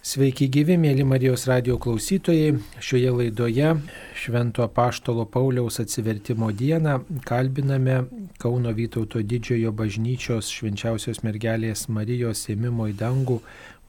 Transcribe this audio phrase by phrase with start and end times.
[0.00, 2.54] Sveiki gyvi, mėly Marijos radio klausytojai.
[2.80, 3.74] Šioje laidoje
[4.16, 6.94] Švento Paštolo Pauliaus atsivertimo dieną
[7.28, 7.98] kalbiname
[8.40, 13.42] Kauno Vytauto didžiojo bažnyčios švenčiausios mergelės Marijos ėmimo į dangų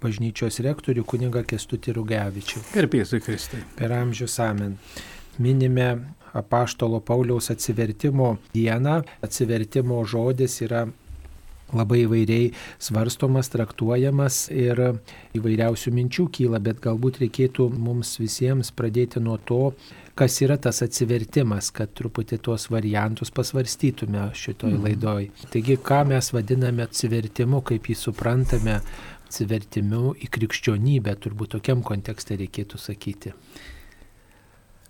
[0.03, 2.65] bažnyčios rektorių kuniga Kestutį Rugevičių.
[2.75, 3.63] Gerbėsiu Kristai.
[3.79, 4.75] Per amžius amen.
[5.39, 5.93] Minime
[6.35, 8.99] Apaštalo Pauliaus atsivertimo dieną.
[9.23, 10.89] Atsivertimo žodis yra
[11.78, 12.51] labai įvairiai
[12.81, 14.81] svarstomas, traktuojamas ir
[15.37, 19.73] įvairiausių minčių kyla, bet galbūt reikėtų mums visiems pradėti nuo to,
[20.16, 24.86] kas yra tas atsivertimas, kad truputį tuos variantus pasvarstytume šitoj mhm.
[24.86, 25.30] laidoj.
[25.54, 28.80] Taigi, ką mes vadiname atsivertimu, kaip jį suprantame,
[29.31, 33.31] atsivertimiu į krikščionybę, turbūt tokiam kontekste reikėtų sakyti.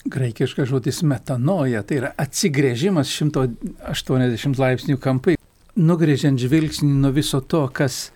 [0.01, 5.35] Graikiškas žodis metanoja, tai yra atsigrėžimas 180 laipsnių kampai
[5.75, 8.09] nugrėžiant žvilgsnį nuo viso to, kas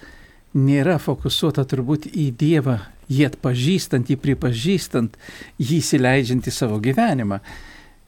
[0.55, 2.79] nėra fokusuota turbūt į Dievą,
[3.11, 5.15] jį atpažįstant, jį pripažįstant,
[5.59, 7.41] jį įsileidžiant į savo gyvenimą.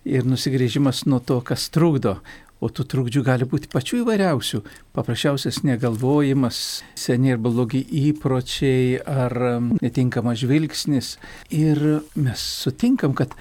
[0.08, 2.18] Ir nusigrėžimas nuo to, kas trukdo.
[2.58, 4.64] O tų trukdžių gali būti pačių įvairiausių.
[4.98, 11.12] Paprasčiausias negalvojimas, seniai ir blogi įpročiai ar um, netinkamas žvilgsnis.
[11.54, 13.36] Ir mes sutinkam, kad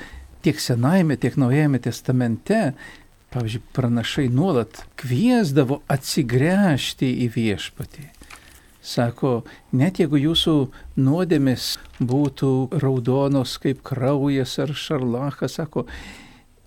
[0.44, 2.74] tiek Senajame, tiek Naujajame testamente
[3.36, 8.04] Pavyzdžiui, pranašai nuolat kviesdavo atsigręžti į viešpatį.
[8.80, 9.32] Sako,
[9.76, 10.54] net jeigu jūsų
[11.04, 11.66] nuodėmis
[12.00, 15.84] būtų raudonos kaip kraujas ar šarlachas, sako,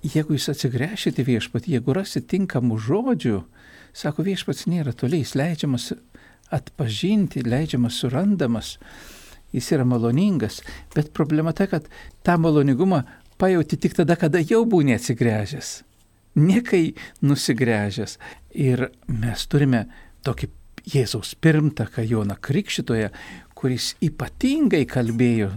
[0.06, 3.42] jeigu jūs atsigręšite viešpatį, jeigu rasite tinkamų žodžių,
[3.90, 5.90] sako, viešpats nėra toliai, jis leidžiamas
[6.54, 8.76] atpažinti, leidžiamas surandamas,
[9.58, 10.62] jis yra maloningas,
[10.94, 11.90] bet problema ta, kad
[12.22, 13.08] tą maloningumą
[13.42, 15.80] pajauti tik tada, kada jau būni atsigręžęs
[16.40, 16.94] nekai
[17.26, 18.18] nusigręžęs.
[18.56, 19.86] Ir mes turime
[20.26, 20.50] tokį
[20.90, 23.10] Jėzaus pirmtaką Joną Krikščitoje,
[23.54, 25.52] kuris ypatingai kalbėjo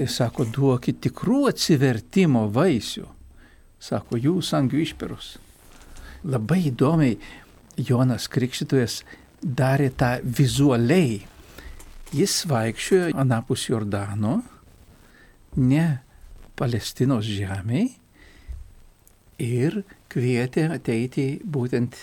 [0.00, 3.06] ir sako, duokit tikrų atsivertimo vaisių.
[3.80, 5.36] Sako, jūs angių išperus.
[6.26, 7.18] Labai įdomiai
[7.76, 9.02] Jonas Krikščitojas
[9.44, 11.20] darė tą vizualiai.
[12.16, 14.40] Jis vaikščiojo anapus Jordano,
[15.56, 15.86] ne
[16.56, 18.05] Palestinos žemėje
[19.42, 19.82] ir
[20.12, 21.96] kvietė ateiti būtent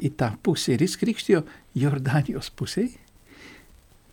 [0.00, 0.74] į tą pusę.
[0.74, 1.44] Ir jis krikštijo
[1.76, 2.96] Jordanijos pusėje.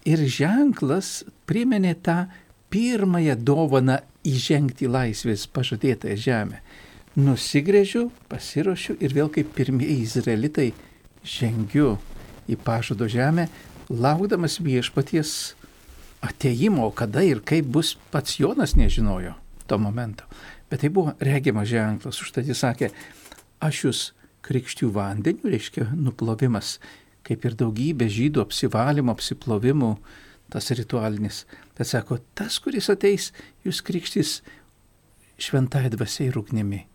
[0.08, 2.26] Ir ženklas priminė tą
[2.72, 6.62] pirmąją dovaną įžengti į laisvės pažadėtąją žemę.
[7.18, 10.68] Nusigrėžiu, pasiruošiu ir vėl kaip pirmieji izraelitai
[11.26, 11.96] žengiu
[12.48, 13.48] į pažado žemę,
[13.90, 15.32] laukdamas viešpaties
[16.24, 19.34] ateimo, kada ir kaip bus pats Jonas nežinojo
[19.68, 20.24] to momento.
[20.72, 22.92] Bet tai buvo regimas ženklas, užtat jis sakė,
[23.64, 24.02] aš jūs
[24.48, 26.78] krikščių vandeniu, reiškia nuplovimas,
[27.28, 29.94] kaip ir daugybė žydų apsivalymo, apsiplovimų,
[30.52, 31.44] tas ritualinis.
[31.78, 33.32] Bet sako, tas, kuris ateis,
[33.68, 34.38] jūs krikštys
[35.40, 36.86] šventąją dvasiai ir ugnimi.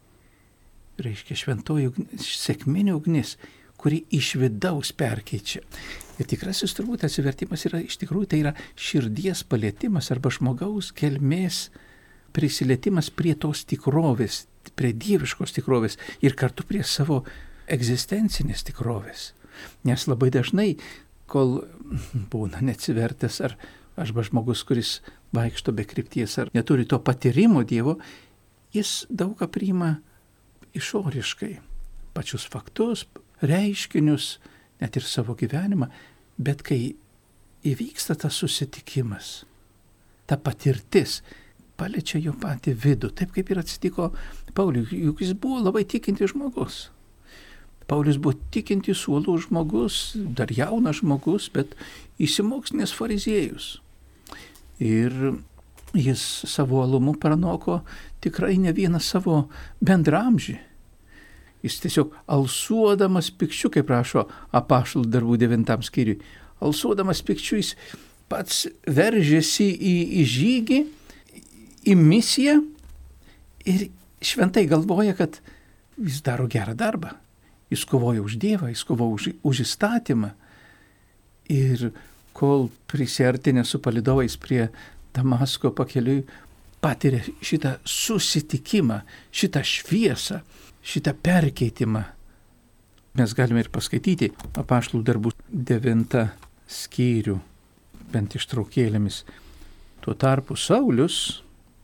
[1.02, 3.36] Reiškia šventoji sėkminė ugnis,
[3.80, 5.62] kuri iš vidaus perkeičia.
[6.20, 11.66] Ir tikrasis turbūt atsivertimas yra iš tikrųjų tai yra širdies palėtimas arba žmogaus kelmės
[12.32, 14.46] prisilietimas prie tos tikrovės,
[14.78, 17.22] prie dieviškos tikrovės ir kartu prie savo
[17.72, 19.32] egzistencinės tikrovės.
[19.86, 20.74] Nes labai dažnai,
[21.30, 21.62] kol
[22.32, 23.56] būna neatsivertęs ar
[23.96, 25.00] arba žmogus, kuris
[25.36, 27.98] vaikšto be krypties ar neturi to patyrimo Dievo,
[28.72, 29.92] jis daug ką priima
[30.76, 31.52] išoriškai.
[32.12, 33.06] Pačius faktus,
[33.44, 34.38] reiškinius,
[34.80, 35.88] net ir savo gyvenimą,
[36.36, 36.94] bet kai
[37.68, 39.44] įvyksta tas susitikimas,
[40.26, 41.20] ta patirtis,
[41.80, 44.10] paliečia jo patį vidų, taip kaip ir atsitiko
[44.56, 46.90] Pauliui, juk jis buvo labai tikintis žmogus.
[47.88, 51.74] Paulius buvo tikintis suolų žmogus, dar jaunas žmogus, bet
[52.22, 53.78] įsimokslinės fariziejus.
[54.82, 55.12] Ir
[55.96, 57.80] jis savo alumu pranoko
[58.24, 59.46] tikrai ne vieną savo
[59.84, 60.58] bendramžį.
[61.62, 66.18] Jis tiesiog alsuodamas pikčiu, kaip rašo apaštalų darbų devintam skyriui,
[66.62, 67.76] alsuodamas pikčiu jis
[68.30, 70.80] pats veržėsi į, į žygį
[71.86, 72.60] į misiją
[73.68, 73.88] ir
[74.22, 75.40] šventai galvoja, kad
[75.98, 77.12] jis daro gerą darbą.
[77.72, 80.32] Jis kovoja už Dievą, jis kovoja už, už įstatymą.
[81.52, 81.90] Ir
[82.36, 84.68] kol prisartinė su palidovais prie
[85.12, 86.22] Damasko pakeliui,
[86.82, 89.02] patiria šitą susitikimą,
[89.32, 90.40] šitą šviesą,
[90.82, 92.02] šitą perkeitimą.
[93.18, 96.30] Mes galime ir paskaityti apaštlų darbų devintą
[96.72, 97.36] skyrių,
[98.12, 99.22] bent ištraukėlėmis.
[100.02, 101.42] Tuo tarpu Saulis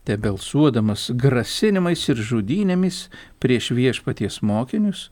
[0.09, 3.05] tebelsuodamas grasinimais ir žudynėmis
[3.43, 5.07] prieš viešpaties mokinius,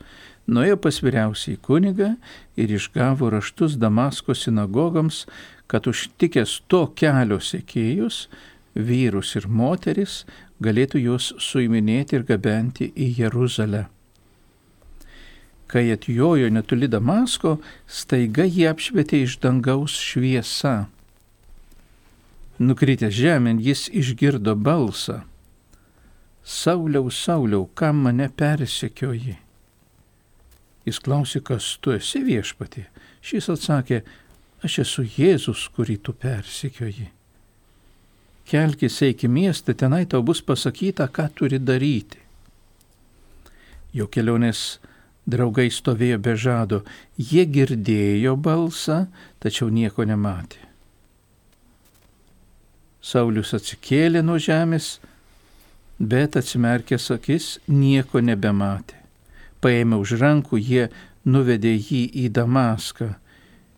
[0.49, 2.15] nuėjo pas vyriausiai kunigą
[2.57, 5.25] ir išgavo raštus Damasko sinagogams,
[5.67, 8.25] kad užtikęs to kelio sekėjus,
[8.73, 10.23] vyrus ir moteris,
[10.63, 13.85] galėtų juos suiminėti ir gabenti į Jeruzalę.
[15.67, 20.88] Kai atjojo netoli Damasko, staiga jį apšvietė iš dangaus šviesa.
[22.57, 25.21] Nukritęs žemėn jis išgirdo balsą.
[26.42, 29.36] Sauliau, Sauliau, kam mane persekioji?
[30.88, 32.86] Jis klausė, kas tu esi viešpati.
[33.21, 34.01] Šis atsakė,
[34.63, 37.09] aš esu Jėzus, kurį tu persekioji.
[38.48, 42.21] Kelkis eik į miestą, tenai tau bus pasakyta, ką turi daryti.
[43.92, 44.80] Jo kelionės
[45.27, 46.86] draugai stovėjo be žado,
[47.19, 49.06] jie girdėjo balsą,
[49.44, 50.66] tačiau nieko nematė.
[53.07, 54.98] Saulis atsikėlė nuo žemės,
[56.00, 58.98] bet atsimerkęs akis nieko nebematė.
[59.63, 60.89] Paėmė už rankų, jie
[61.24, 63.13] nuvedė jį į Damaską.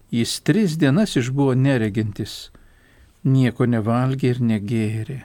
[0.10, 2.50] Jis tris dienas išbuvo neregintis,
[3.24, 5.20] nieko nevalgė ir negėrė.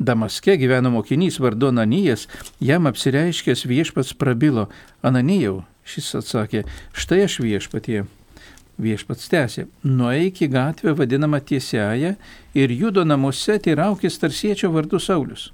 [0.00, 2.24] Damaske gyveno mokinys vardu Ananijas,
[2.64, 4.70] jam apsireiškęs viešpats prabilo,
[5.04, 6.64] Ananijau, šis atsakė,
[6.96, 8.06] štai aš viešpatie
[8.80, 12.14] Viešpats tęsė, nueik į gatvę vadinamą tiesiają
[12.56, 15.50] ir judo namuose teiraukis tarsiečio vardu Saulis.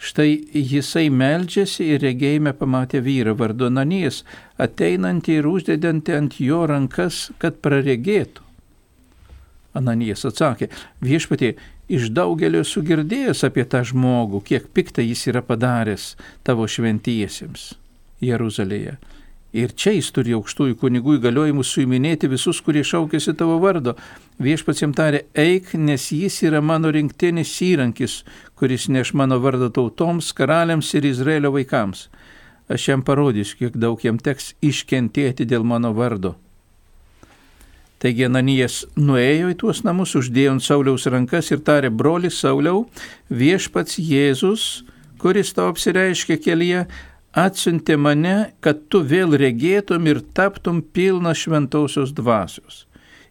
[0.00, 4.22] Štai jisai meldžiasi ir regėjime pamatė vyrą vardu Ananijas,
[4.62, 8.46] ateinantį ir uždedantį ant jo rankas, kad praregėtų.
[9.76, 10.70] Ananijas atsakė,
[11.02, 11.52] viešpatie,
[11.90, 16.14] iš daugelio sugirdėjęs apie tą žmogų, kiek piktą jis yra padaręs
[16.46, 17.72] tavo šventiesiems
[18.22, 18.96] Jeruzalėje
[19.52, 23.96] Ir čia jis turi aukštųjų kunigų įgaliojimus suiminėti visus, kurie šaukėsi tavo vardo.
[24.38, 28.20] Viešpats jam tarė, eik, nes jis yra mano rinktinis įrankis,
[28.54, 32.06] kuris neš mano vardą tautoms, karaliams ir Izraelio vaikams.
[32.70, 36.36] Aš jam parodysiu, kiek daug jam teks iškentėti dėl mano vardo.
[38.00, 42.86] Taigi Ananijas nuėjo į tuos namus, uždėjo ant Sauliaus rankas ir tarė, broli Sauliau,
[43.28, 44.86] viešpats Jėzus,
[45.20, 46.86] kuris tau apsireiškė kelyje,
[47.36, 52.86] atsiuntė mane, kad tu vėl regėtum ir taptum pilna šventausios dvasios.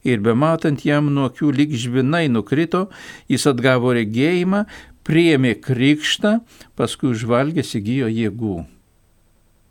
[0.07, 2.87] Ir bematant jam nuo akių lyg žvinai nukrito,
[3.27, 4.63] jis atgavo regėjimą,
[5.03, 6.39] priėmė krikštą,
[6.79, 8.59] paskui užvalgęs įgyjo jėgų.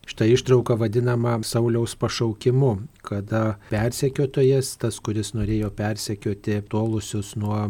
[0.09, 7.69] Štai ištrauka vadinama Sauliaus pašaukimu, kada persekiotojas, tas, kuris norėjo persekioti tolusius nuo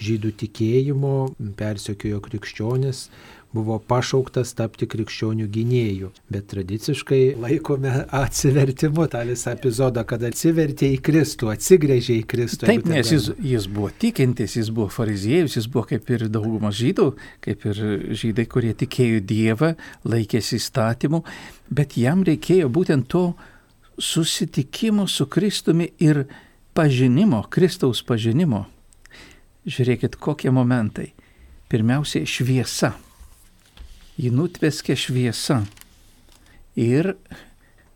[0.00, 1.16] žydų tikėjimo,
[1.60, 3.08] persekiojo krikščionis,
[3.54, 6.10] buvo pašauktas tapti krikščionių gynėjų.
[6.32, 12.68] Bet tradiciškai laikome atsivertimu tą visą epizodą, kad atsivertė į Kristų, atsigrėžė į Kristų.
[12.70, 17.08] Taip, nes jis, jis buvo tikintis, jis buvo fariziejus, jis buvo kaip ir daugumas žydų,
[17.44, 17.82] kaip ir
[18.24, 19.74] žydai, kurie tikėjo Dievą,
[20.08, 21.22] laikėsi įstatymų,
[21.70, 23.28] bet jam reikėjo būtent to
[24.02, 26.24] susitikimo su Kristumi ir
[26.74, 28.64] pažinimo, Kristaus pažinimo.
[29.64, 31.12] Žiūrėkit, kokie momentai.
[31.72, 32.92] Pirmiausia, šviesa
[34.20, 35.62] jį nutveskė šviesa.
[36.78, 37.14] Ir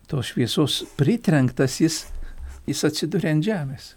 [0.09, 2.03] tos šviesos pritrenktas jis,
[2.69, 3.93] jis atsidūrė ant žemės.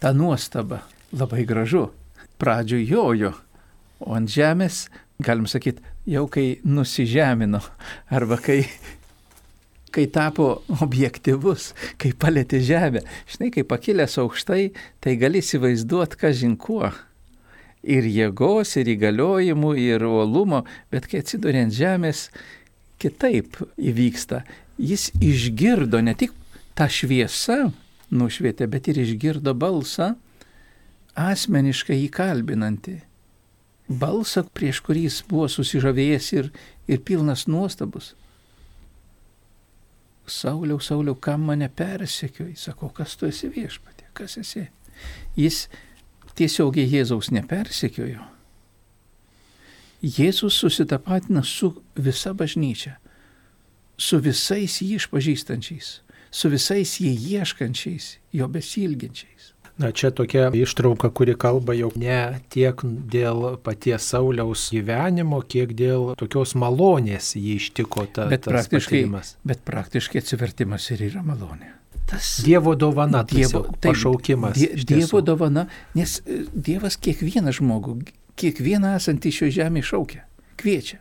[0.00, 0.82] Ta nuostaba
[1.16, 1.88] labai gražu.
[2.36, 3.32] Pradžio jojo,
[4.04, 4.86] o ant žemės,
[5.24, 7.62] galim sakyti, jau kai nusižemino,
[8.12, 8.58] arba kai,
[9.88, 10.50] kai tapo
[10.84, 13.00] objektivus, kai palėtė žemę.
[13.32, 14.68] Žinai, kai pakilęs aukštai,
[15.00, 16.92] tai gali įsivaizduoti, ką žinkuo
[17.86, 22.26] ir jėgos, ir įgaliojimų, ir uolumo, bet kai atsiduria ant žemės,
[23.02, 24.42] kitaip įvyksta.
[24.76, 26.34] Jis išgirdo ne tik
[26.76, 27.70] tą šviesą
[28.12, 30.14] nušvietė, bet ir išgirdo balsą
[31.16, 33.00] asmeniškai įkalbinantį.
[33.86, 36.50] Balsą, prieš kurį jis buvo susižavėjęs ir,
[36.90, 38.14] ir pilnas nuostabus.
[40.26, 42.56] Sauliau, Sauliau, kam mane persekioji?
[42.58, 44.64] Sako, kas tu esi viešpatė, kas esi?
[45.38, 45.66] Jis
[46.36, 48.24] tiesiogiai Jėzaus nepersekiojo.
[50.04, 52.98] Jėzus susitapatina su visa bažnyčia,
[53.96, 55.88] su visais jį išpažįstančiais,
[56.30, 59.52] su visais jį ieškančiais, jo besilginčiais.
[59.76, 62.80] Na čia tokia ištrauka, kuri kalba jau ne tiek
[63.12, 69.34] dėl paties Sauliaus gyvenimo, kiek dėl tokios malonės jį ištiko ta, bet tas praktiškai, patyrimas.
[69.44, 71.74] Bet praktiškai atsivertimas ir yra malonė
[72.06, 74.58] tas Dievo dovana, dievo, tai, pašaukimas.
[74.58, 75.66] Die, dievo dovana,
[75.98, 77.98] nes e, Dievas kiekvieną žmogų,
[78.38, 80.24] kiekvieną esantį šio žemė šaukia,
[80.60, 81.00] kviečia.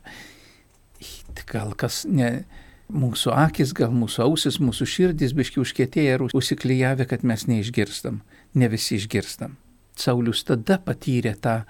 [1.46, 2.46] Gal kas ne,
[2.90, 8.22] mūsų akis, gal mūsų ausis, mūsų širdis biški užkėtėję ir užsiklyjavę, kad mes neišgirstam,
[8.56, 9.58] ne visi išgirstam.
[9.96, 11.62] Saulis tada patyrė tą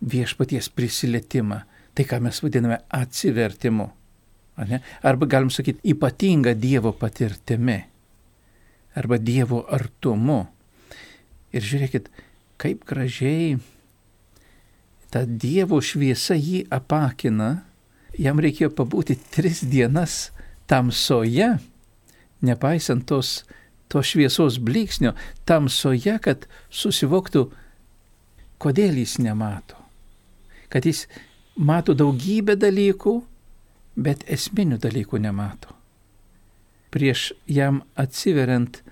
[0.00, 1.62] viešpaties prisilietimą,
[1.96, 3.90] tai ką mes vadiname atsivertimu.
[4.68, 4.80] Ne?
[5.04, 7.82] Arba galim sakyti ypatinga Dievo patirtimi.
[8.96, 10.46] Arba Dievo artumu.
[11.52, 12.08] Ir žiūrėkit,
[12.60, 13.58] kaip gražiai
[15.12, 17.62] ta Dievo šviesa jį apakina.
[18.16, 20.30] Jam reikėjo pabūti tris dienas
[20.68, 21.58] tamsoje,
[22.40, 23.44] nepaisant tos,
[23.92, 25.12] to šviesos bliksnio,
[25.44, 27.46] tamsoje, kad susivoktų,
[28.58, 29.78] kodėl jis nemato.
[30.72, 31.04] Kad jis
[31.56, 33.18] mato daugybę dalykų,
[33.96, 35.72] bet esminių dalykų nemato.
[36.92, 38.82] Prieš jam atsiveriant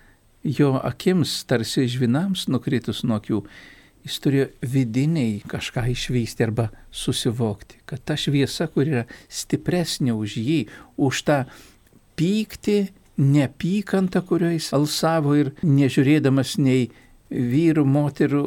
[0.45, 3.41] jo akims, tarsi žvinams nukritus nuo akių,
[4.05, 10.61] jis turėjo vidiniai kažką išvysti arba susivokti, kad ta šviesa, kur yra stipresnė už jį,
[11.01, 11.39] už tą
[12.21, 12.79] pyktį,
[13.17, 16.91] neapykantą, kurio jis alsavo ir nežiūrėdamas nei
[17.31, 18.45] vyrų, moterų,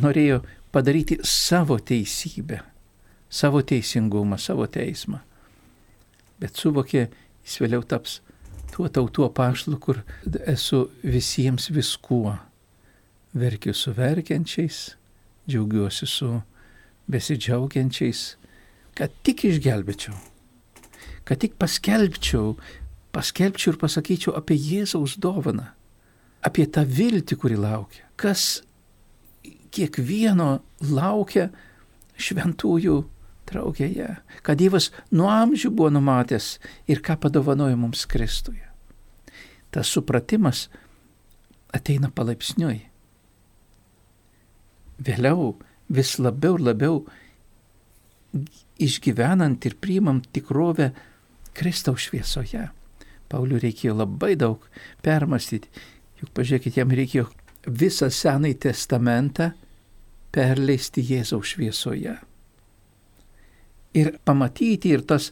[0.00, 0.40] norėjo
[0.74, 2.62] padaryti savo teisybę,
[3.28, 5.20] savo teisingumą, savo teismą.
[6.40, 7.08] Bet suvokė,
[7.44, 8.20] jis vėliau taps
[8.74, 10.00] tuo tautų apaštalu, kur
[10.50, 12.34] esu visiems viskuo.
[13.34, 14.94] Verkiu su verkiančiais,
[15.50, 16.30] džiaugiuosi su
[17.10, 18.22] besidžiaugiančiais,
[18.98, 20.14] kad tik išgelbėčiau,
[21.26, 22.54] kad tik paskelbčiau,
[23.14, 25.66] paskelbčiau ir pasakyčiau apie Jėzaus dovaną,
[26.46, 28.62] apie tą viltį, kuri laukia, kas
[29.74, 30.60] kiekvieno
[30.94, 31.48] laukia
[32.14, 33.00] šventųjų
[33.48, 34.08] draugėje,
[34.42, 36.58] kad Dievas nuo amžių buvo numatęs
[36.90, 38.66] ir ką padovanojo mums Kristuje.
[39.74, 40.68] Tas supratimas
[41.74, 42.84] ateina palaipsniui.
[45.04, 45.54] Vėliau
[45.90, 47.00] vis labiau ir labiau
[48.82, 50.92] išgyvenant ir priimant tikrovę
[51.54, 52.68] Kristaus šviesoje.
[53.30, 54.62] Pauliui reikėjo labai daug
[55.02, 55.70] permastyti,
[56.20, 57.26] juk pažiūrėkit, jam reikėjo
[57.66, 59.50] visą Senąjį testamentą
[60.34, 62.18] perleisti Jėzaus šviesoje
[63.94, 65.30] ir pamatyti ir tas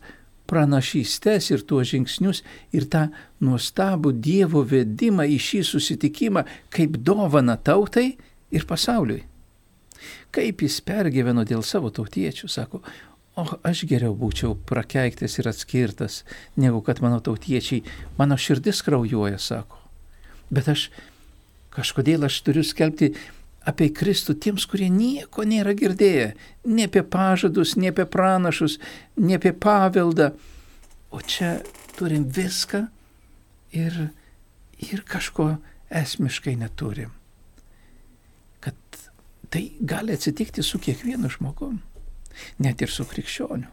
[0.51, 2.43] pranašystės ir tuos žingsnius
[2.77, 3.07] ir tą
[3.45, 8.13] nuostabų Dievo vedimą į šį susitikimą kaip dovana tautai
[8.53, 9.23] ir pasauliui.
[10.35, 12.83] Kaip jis pergyveno dėl savo tautiečių, sako,
[13.39, 16.23] o aš geriau būčiau prakeiktas ir atskirtas,
[16.57, 17.85] negu kad mano tautiečiai,
[18.19, 19.79] mano širdis kraujuoja, sako.
[20.53, 20.89] Bet aš
[21.73, 23.13] kažkodėl aš turiu skelbti
[23.69, 26.33] apie Kristų tiems, kurie nieko nėra girdėję,
[26.67, 28.79] ne apie pažadus, ne apie pranašus,
[29.17, 30.33] ne apie paveldą.
[31.13, 31.59] O čia
[31.99, 32.87] turim viską
[33.77, 33.99] ir,
[34.83, 35.57] ir kažko
[35.93, 37.13] esmiškai neturim.
[38.65, 38.75] Kad
[39.53, 41.79] tai gali atsitikti su kiekvienu žmogum,
[42.59, 43.71] net ir su krikščioniu.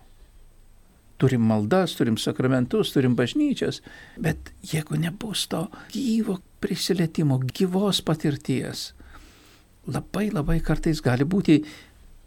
[1.20, 3.82] Turim maldas, turim sakramentus, turim bažnyčias,
[4.16, 8.94] bet jeigu nebus to gyvo prisilietimo, gyvos patirties,
[9.88, 11.62] labai labai kartais gali būti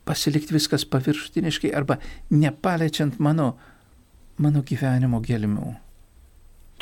[0.04, 1.98] pasilikti viskas paviršutiniškai arba
[2.30, 3.52] nepaliečiant mano,
[4.38, 5.74] mano gyvenimo gelmių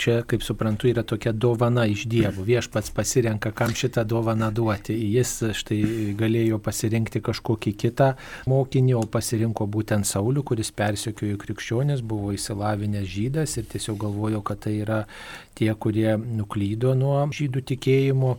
[0.01, 2.45] čia, kaip suprantu, yra tokia dovana iš dievų.
[2.49, 4.97] Viešpats pasirenka, kam šitą dovaną duoti.
[5.15, 5.81] Jis štai
[6.19, 8.15] galėjo pasirinkti kažkokį kitą
[8.51, 14.65] mokinį, o pasirinko būtent Saulių, kuris persikiojo krikščionis, buvo įsilavinęs žydas ir tiesiog galvojo, kad
[14.65, 15.03] tai yra
[15.59, 18.33] tie, kurie nuklydo nuo žydų tikėjimo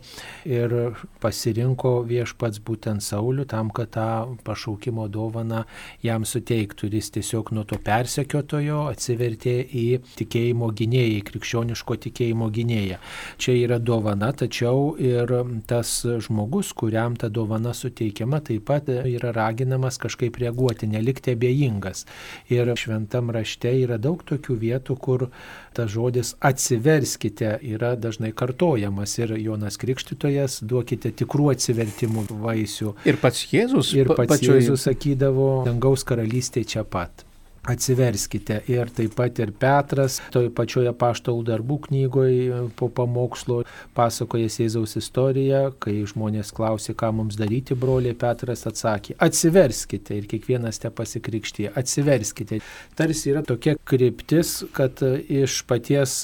[0.50, 0.74] ir
[1.22, 4.08] pasirinko viešpats būtent Saulių tam, kad tą
[4.42, 5.62] pašaukimo dovaną
[6.02, 6.90] jam suteiktų.
[6.90, 9.86] Ir jis tiesiog nuo to persekiotojo atsivertė į
[10.18, 12.98] tikėjimo gynėjai krikščionį krikščioniško tikėjimo gynėja.
[13.38, 15.28] Čia yra dovana, tačiau ir
[15.66, 22.06] tas žmogus, kuriam ta dovana suteikiama, taip pat yra raginamas kažkaip reaguoti, nelikti abejingas.
[22.48, 25.28] Ir šventam rašte yra daug tokių vietų, kur
[25.74, 32.94] tas žodis atsiverskite yra dažnai kartojamas ir Jonas Krikštytojas duokite tikrų atsivertimų vaisių.
[33.08, 34.60] Ir pats Jėzus, ir pats pačioj...
[34.60, 37.26] Jėzus sakydavo, dangaus karalystė čia pat
[37.68, 38.60] atsiverskite.
[38.70, 43.60] Ir taip pat ir Petras, toj pačioje paštalų darbų knygoje po pamokslo
[43.94, 50.82] pasakojas Jėzaus istoriją, kai žmonės klausė, ką mums daryti, broliai Petras atsakė, atsiverskite ir kiekvienas
[50.82, 52.58] te pasikrikštyje, atsiverskite.
[52.98, 56.18] Tarsi yra tokia kryptis, kad iš paties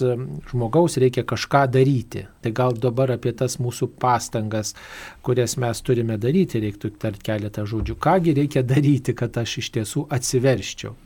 [0.51, 2.27] žmogaus reikia kažką daryti.
[2.43, 4.75] Tai gal dabar apie tas mūsų pastangas,
[5.23, 7.99] kurias mes turime daryti, reiktų tart keletą žodžių.
[8.03, 10.97] Kągi reikia daryti, kad aš iš tiesų atsiverščiau.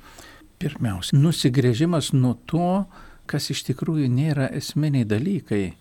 [0.63, 2.85] Pirmiausia, nusigrėžimas nuo to,
[3.31, 5.73] kas iš tikrųjų nėra esminiai dalykai.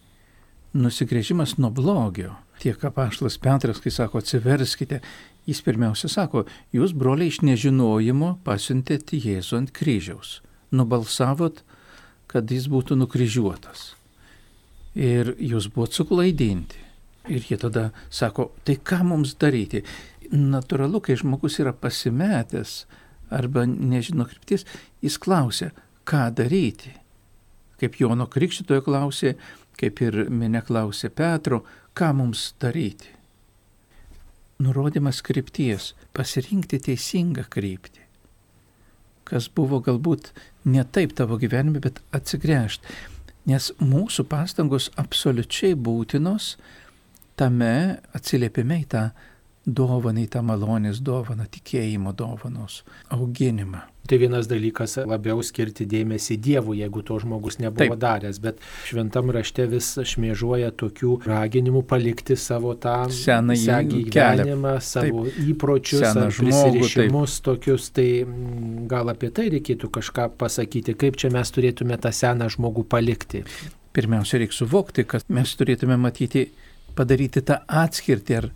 [0.73, 2.35] Nusigrėžimas nuo blogio.
[2.61, 5.01] Tiek apaštalas Petras, kai sako atsiverskite,
[5.49, 10.39] jis pirmiausia sako, jūs broliai iš nežinojimo pasiuntėte Jėzų ant kryžiaus.
[10.73, 11.63] Nubalsavot,
[12.31, 13.91] kad jis būtų nukryžiuotas.
[14.95, 16.87] Ir jūs buvot suklaidinti.
[17.29, 19.83] Ir jie tada sako, tai ką mums daryti?
[20.31, 22.85] natūralu, kai žmogus yra pasimetęs
[23.31, 24.65] arba nežino kryptis,
[25.01, 25.71] jis klausia,
[26.07, 26.93] ką daryti.
[27.81, 29.35] Kaip Jono Krikščitojo klausė,
[29.79, 31.63] kaip ir minė klausė Petro,
[31.97, 33.09] ką mums daryti.
[34.61, 38.01] Nurodymas krypties- pasirinkti teisingą kryptį.
[39.25, 40.31] Kas buvo galbūt
[40.65, 42.85] ne taip tavo gyvenime, bet atsigręžti.
[43.45, 46.57] Nes mūsų pastangos absoliučiai būtinos
[47.35, 49.11] tame atsiliepime į tą
[49.65, 52.81] dovaną, į tą malonės dovaną, tikėjimo dovanos
[53.13, 53.85] auginimą.
[54.09, 57.99] Tai vienas dalykas labiau skirti dėmesį Dievui, jeigu to žmogus nebuvo Taip.
[58.01, 58.57] daręs, bet
[58.89, 63.55] šventam rašte vis šmėžuoja tokių raginimų palikti savo tą seną
[63.91, 65.37] gyvenimą, savo Taip.
[65.53, 66.07] įpročius,
[66.41, 72.01] prisirišimus žmogų, tokius, tai mm, gal apie tai reikėtų kažką pasakyti, kaip čia mes turėtume
[72.01, 73.45] tą seną žmogų palikti.
[73.93, 76.47] Pirmiausia, reikia suvokti, kad mes turėtume matyti,
[76.97, 78.51] padaryti tą atskirtį, ar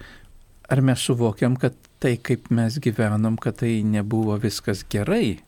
[0.69, 5.39] ar mes suvokiam, kad tai, kaip mes gyvenom, kad tai nebuvo viskas gerai.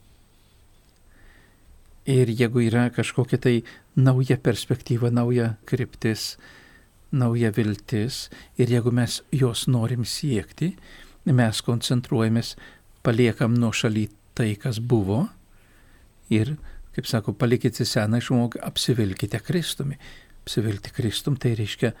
[2.08, 3.56] Ir jeigu yra kažkokia tai
[3.96, 6.38] nauja perspektyva, nauja kryptis,
[7.12, 10.72] nauja viltis, ir jeigu mes jos norim siekti,
[11.28, 12.54] mes koncentruojamės,
[13.04, 14.06] paliekam nuo šaly
[14.38, 15.26] tai, kas buvo,
[16.32, 16.54] ir,
[16.96, 19.98] kaip sako, palikite seną žmogų, apsivilkite Kristumi.
[20.44, 21.92] Apsivilkti Kristum tai reiškia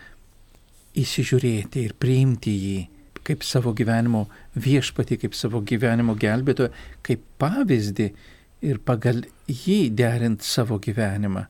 [0.96, 2.78] įsižiūrėti ir priimti jį
[3.28, 4.24] kaip savo gyvenimo
[4.56, 6.72] viešpatį, kaip savo gyvenimo gelbėtoją,
[7.04, 8.08] kaip pavyzdį
[8.64, 11.44] ir pagal jį derint savo gyvenimą,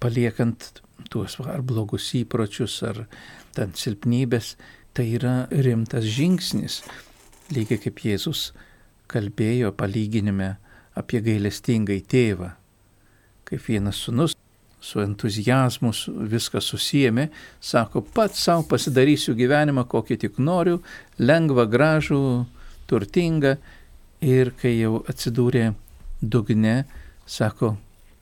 [0.00, 0.70] paliekant
[1.10, 3.04] tuos ar blogus įpročius, ar
[3.56, 4.54] ten silpnybės,
[4.94, 6.82] tai yra rimtas žingsnis.
[7.52, 8.52] Lygiai kaip Jėzus
[9.10, 10.54] kalbėjo palyginime
[10.96, 12.54] apie gailestingai tėvą,
[13.44, 14.38] kaip vienas sunus
[14.84, 15.92] su entuzijazmu
[16.30, 17.28] viską susijėmė,
[17.60, 20.82] sako, pats savo pasidarysiu gyvenimą, kokį tik noriu,
[21.18, 22.20] lengvą, gražų,
[22.90, 23.56] turtingą.
[24.24, 25.74] Ir kai jau atsidūrė
[26.22, 26.84] dugne,
[27.28, 27.74] sako,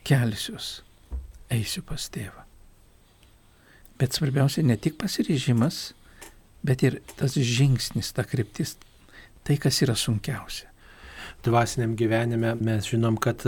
[0.06, 0.80] kelsius,
[1.52, 2.42] eisiu pas tėvą.
[4.00, 5.92] Bet svarbiausia ne tik pasiryžimas,
[6.66, 8.74] bet ir tas žingsnis, ta kryptis,
[9.46, 10.66] tai kas yra sunkiausia.
[11.42, 13.46] Dvasiniam gyvenime mes žinom, kad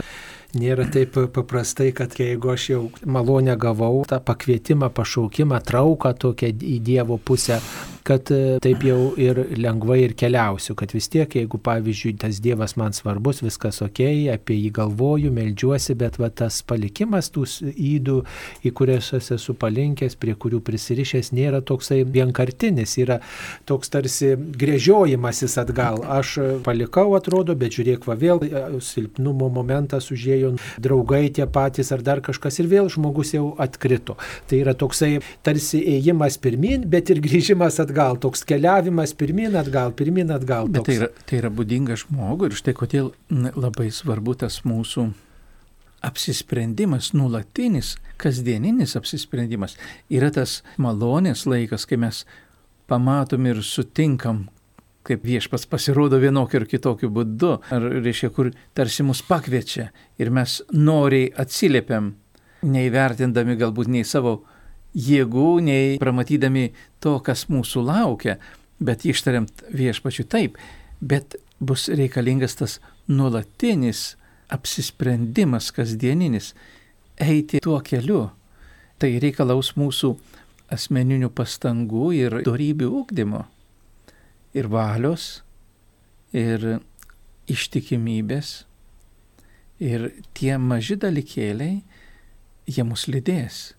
[0.58, 6.78] nėra taip paprastai, kad jeigu aš jau malonę gavau, tą pakvietimą, pašaukimą, trauką tokią į
[6.84, 7.60] Dievo pusę,
[8.04, 12.76] kad e, taip jau ir lengvai ir keliausiu, kad vis tiek, jeigu pavyzdžiui tas Dievas
[12.76, 14.02] man svarbus, viskas ok,
[14.34, 18.18] apie jį galvoju, melžiuosi, bet va tas palikimas tų įdų,
[18.68, 23.22] į kurias aš esu palinkęs, prie kurių prisirišęs, nėra toksai vienkartinis, yra
[23.64, 26.02] toks tarsi grėžiojimasis atgal.
[26.18, 26.36] Aš
[26.66, 30.52] palikau, atrodo, bet žiūrėk, va vėl e, silpnumo momentas užėjo,
[30.84, 34.18] draugai tie patys ar dar kažkas ir vėl žmogus jau atkrito.
[34.50, 35.14] Tai yra toksai
[35.46, 40.68] tarsi ėjimas pirmin, bet ir grįžimas atgal atgal, toks keliavimas pirmin atgal, pirmin atgal.
[40.68, 45.12] Bet tai yra, tai yra būdinga žmogui ir štai kodėl labai svarbu tas mūsų
[46.04, 49.76] apsisprendimas, nulatinis, kasdieninis apsisprendimas.
[50.10, 52.24] Yra tas malonės laikas, kai mes
[52.90, 54.48] pamatom ir sutinkam,
[55.04, 60.60] kaip viešpas pasirodo vienokiu ir kitokiu būdu, ar reiškia, kur tarsi mus pakviečia ir mes
[60.72, 62.14] noriai atsiliepiam,
[62.64, 64.42] neįvertindami galbūt nei savo
[64.94, 66.70] jėgų, nei pramatydami
[67.02, 68.38] to, kas mūsų laukia,
[68.78, 70.58] bet ištariant viešpačiu taip,
[71.00, 72.78] bet bus reikalingas tas
[73.08, 74.14] nuolatinis
[74.54, 76.52] apsisprendimas kasdieninis
[77.20, 78.28] eiti tuo keliu.
[78.98, 80.12] Tai reikalaus mūsų
[80.74, 83.42] asmeninių pastangų ir darybių ūkdymo,
[84.54, 85.42] ir valios,
[86.32, 86.78] ir
[87.50, 88.62] ištikimybės.
[89.82, 91.82] Ir tie maži dalykėliai,
[92.70, 93.74] jie mus lydės.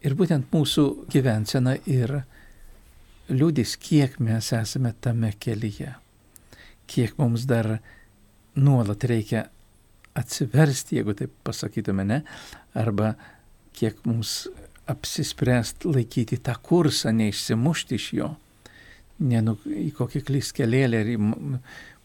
[0.00, 2.22] Ir būtent mūsų gyvensena ir
[3.28, 5.92] liūdis, kiek mes esame tame kelyje,
[6.88, 7.76] kiek mums dar
[8.56, 9.44] nuolat reikia
[10.16, 12.22] atsiversti, jeigu taip pasakytume, ne,
[12.74, 13.12] arba
[13.76, 14.48] kiek mums
[14.90, 18.32] apsispręst laikyti tą kursą, neišsimušti iš jo,
[19.20, 21.18] ne nu, į kokį klyskelėlį ar į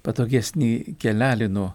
[0.06, 1.70] patogesnį kelelį nu,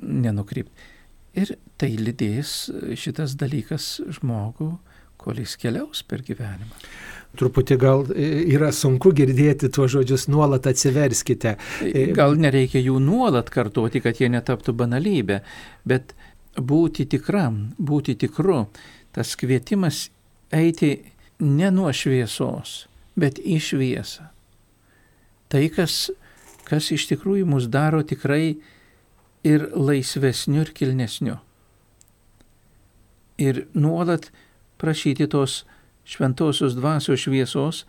[0.00, 0.90] nenukrypti.
[1.34, 4.76] Ir tai lydės šitas dalykas žmogų
[5.24, 6.84] kol jis keliaus per gyvenimą.
[7.34, 11.56] Truputį gal yra sunku girdėti tuos žodžius nuolat atsiverskite.
[12.14, 15.40] Gal nereikia jų nuolat kartuoti, kad jie netaptų banalybė,
[15.82, 16.14] bet
[16.54, 18.68] būti tikram, būti tikru,
[19.14, 20.08] tas kvietimas
[20.54, 20.92] eiti
[21.42, 22.84] ne nuo šviesos,
[23.18, 24.28] bet į šviesą.
[25.50, 26.10] Tai, kas,
[26.66, 28.56] kas iš tikrųjų mus daro tikrai
[29.46, 31.36] ir laisvesniu, ir kilnesniu.
[33.42, 34.30] Ir nuolat
[34.80, 35.62] prašyti tos
[36.04, 37.84] šventosios dvasios šviesos,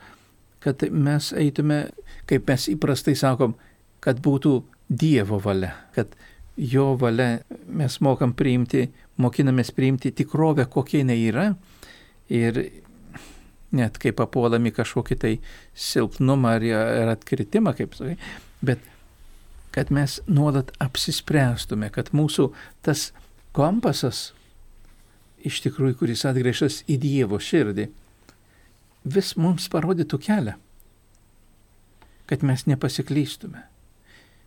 [0.64, 1.90] kad mes eitume,
[2.30, 3.58] kaip mes įprastai sakom,
[4.02, 6.12] kad būtų Dievo valia, kad
[6.58, 8.84] jo valia mes mokam priimti,
[9.18, 11.46] mokinamės priimti tikrovę, kokia jinai yra.
[12.30, 12.60] Ir
[13.76, 15.34] net kai papuolami kažkokį tai
[15.74, 16.68] silpnumą ar,
[17.02, 18.16] ar atkritimą, kaip sakai,
[18.66, 18.86] bet
[19.76, 22.48] kad mes nuolat apsispręstume, kad mūsų
[22.86, 23.10] tas
[23.56, 24.30] kompasas,
[25.46, 27.88] iš tikrųjų, kuris atgręžtas į Dievo širdį,
[29.06, 30.56] vis mums parodytų kelią,
[32.26, 33.62] kad mes nepasiklystume.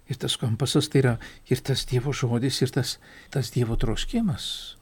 [0.09, 1.15] Ir tas kompasas tai yra
[1.53, 2.97] ir tas Dievo žodis, ir tas,
[3.31, 4.77] tas Dievo troškimas.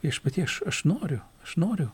[0.00, 1.90] Viešpatie, aš, aš noriu, aš noriu.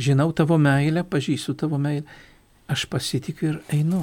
[0.00, 2.08] Žinau tavo meilę, pažįstu tavo meilę,
[2.72, 4.02] aš pasitikiu ir einu.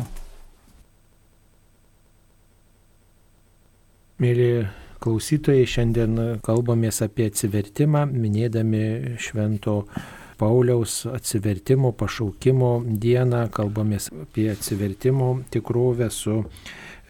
[4.21, 4.49] Mėly
[5.05, 9.83] klausytojai, šiandien kalbamės apie atsivertimą, minėdami švento
[10.39, 16.41] Pauliaus atsivertimo, pašaukimo dieną, kalbamės apie atsivertimo tikrovę su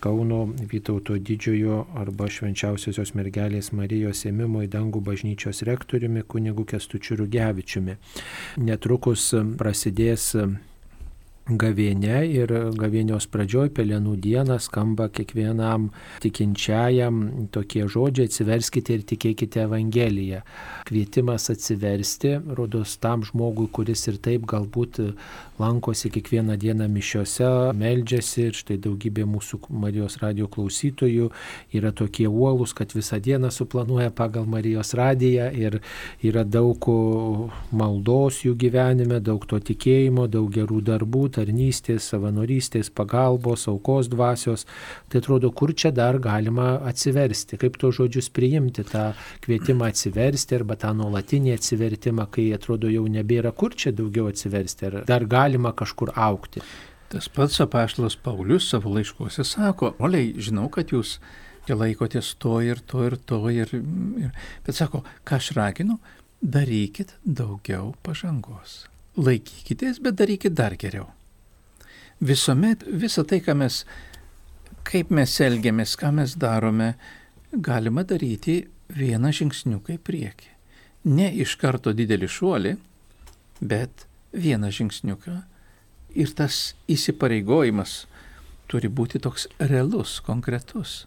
[0.06, 7.96] Kauno Vytauto didžiojo arba švenčiausiosios mergelės Marijos ėmimo į dangų bažnyčios rektoriumi kunigu Kestučiu Rugevičiumi.
[8.62, 10.28] Netrukus prasidės
[11.46, 15.92] gavėne ir gavėnios pradžioj, pelenų dieną, skamba kiekvienam
[16.24, 20.42] tikinčiajam tokie žodžiai atsiverskite ir tikėkite Evangeliją.
[20.90, 25.04] Kvietimas atsiversti, rodos tam žmogui, kuris ir taip galbūt
[25.62, 31.30] lankosi kiekvieną dieną mišiose, meldžiasi ir štai daugybė mūsų Marijos radio klausytojų
[31.78, 35.78] yra tokie uolus, kad visą dieną suplanuoja pagal Marijos radiją ir
[36.26, 36.90] yra daug
[37.70, 44.66] maldos jų gyvenime, daug to tikėjimo, daug gerų darbų tarnystės, savanorystės, pagalbos, aukos dvasios,
[45.12, 49.12] tai atrodo, kur čia dar galima atsiversti, kaip to žodžius priimti, tą
[49.46, 55.00] kvietimą atsiversti arba tą nuolatinį atsivertimą, kai atrodo jau nebėra kur čia daugiau atsiversti, ar
[55.08, 56.64] dar galima kažkur aukti.
[57.10, 61.20] Tas pats apaštalas Paulius savo laiškuose sako, oliai, žinau, kad jūs
[61.70, 64.32] laikotės to ir to ir to ir, ir
[64.66, 66.00] bet sako, ką aš raginu,
[66.42, 68.86] darykit daugiau pažangos.
[69.16, 71.15] Laikykitės, bet darykit dar geriau
[72.22, 73.84] visuomet visą tai, ką mes,
[74.88, 76.94] kaip mes elgiamės, ką mes darome,
[77.52, 78.64] galima daryti
[78.96, 80.52] vieną žingsniuką į priekį.
[81.16, 82.76] Ne iš karto didelį šuolį,
[83.62, 85.36] bet vieną žingsniuką.
[86.16, 88.06] Ir tas įsipareigojimas
[88.72, 91.06] turi būti toks realus, konkretus,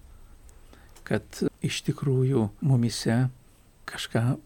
[1.08, 1.24] kad
[1.64, 3.28] iš tikrųjų mumise
[3.88, 4.36] kažką,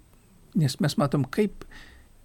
[0.55, 1.67] nes mes matom, kaip,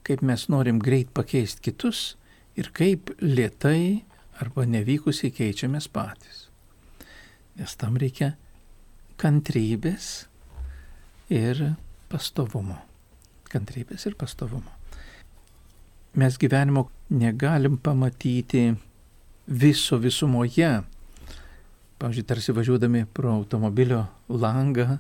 [0.08, 2.16] kaip mes norim greit pakeisti kitus
[2.56, 4.06] ir kaip lietai
[4.42, 6.48] arba nevykusiai keičiamės patys.
[7.58, 8.36] Nes tam reikia
[9.18, 10.28] kantrybės
[11.34, 11.64] ir
[12.12, 12.78] pastovumo.
[13.50, 14.74] Kantrybės ir pastovumo.
[16.18, 18.72] Mes gyvenimo negalim pamatyti
[19.48, 20.82] viso visumoje.
[21.98, 25.00] Pavyzdžiui, tarsi važiuodami pro automobilio langą,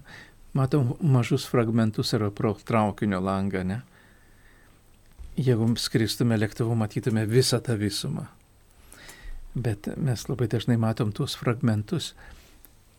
[0.57, 3.81] matom mažus fragmentus arba pro traukinio langą, ne?
[5.37, 8.25] Jeigu skristume lėktuvu, matytume visą tą visumą.
[9.57, 12.11] Bet mes labai dažnai matom tuos fragmentus,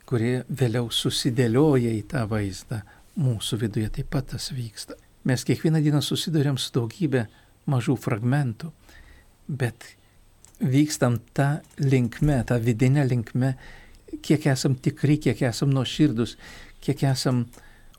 [0.09, 2.81] kurie vėliau susidėlioja į tą vaizdą.
[3.19, 4.97] Mūsų viduje taip pat tas vyksta.
[5.29, 7.27] Mes kiekvieną dieną susidurėm su daugybė
[7.71, 8.71] mažų fragmentų,
[9.49, 9.87] bet
[10.59, 13.53] vykstam tą linkme, tą vidinę linkme,
[14.25, 16.37] kiek esam tikri, kiek esam nuoširdus,
[16.83, 17.45] kiek esam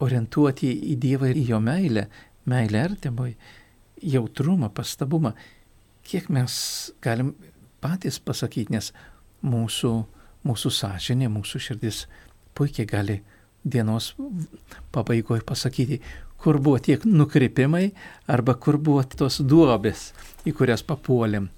[0.04, 2.08] orientuoti į Dievą ir į Jo meilę,
[2.50, 3.36] meilę artimui,
[4.04, 5.34] jautrumą, pastabumą,
[6.04, 6.56] kiek mes
[7.04, 7.36] galim
[7.82, 8.92] patys pasakyti, nes
[9.46, 9.94] mūsų,
[10.48, 12.06] mūsų sąžinė, mūsų širdis
[12.58, 13.20] puikiai gali
[13.64, 14.14] dienos
[14.96, 16.02] pabaigoje pasakyti,
[16.40, 17.92] kur buvo tiek nukrypimai
[18.28, 20.12] arba kur buvo tos duobės,
[20.48, 21.50] į kurias papuolėm.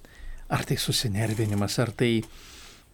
[0.51, 2.23] Ar tai susinervinimas, ar tai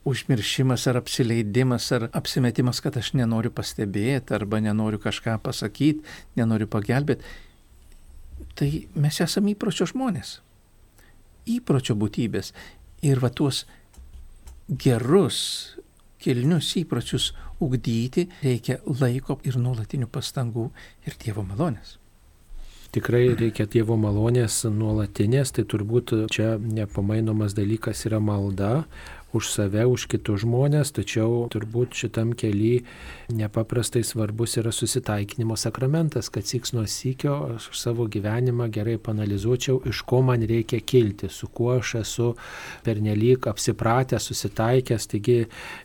[0.07, 6.05] užmiršimas, ar apsileidimas, ar apsimetimas, kad aš nenoriu pastebėti, arba nenoriu kažką pasakyti,
[6.39, 7.25] nenoriu pagelbėti.
[8.57, 10.37] Tai mes esame įpročio žmonės.
[11.47, 12.53] Įpročio būtybės.
[13.05, 13.65] Ir va tuos
[14.67, 15.77] gerus,
[16.23, 17.31] kilnius įpročius
[17.63, 20.69] ugdyti reikia laiko ir nuolatinių pastangų
[21.05, 21.97] ir Dievo malonės.
[22.95, 28.85] Tikrai reikia Dievo malonės nuolatinės, tai turbūt čia nepamainomas dalykas yra malda,
[29.33, 32.85] už save, už kitus žmonės, tačiau turbūt šitam keliui
[33.33, 40.01] nepaprastai svarbus yra susitaikinimo sakramentas, kad siks nuo sykio aš savo gyvenimą gerai panalizuočiau, iš
[40.07, 42.29] ko man reikia kilti, su kuo aš esu
[42.87, 45.09] pernelyg apsipratęs, susitaikęs.
[45.11, 45.37] Taigi